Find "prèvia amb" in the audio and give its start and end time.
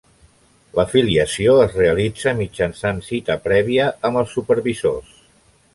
3.49-4.23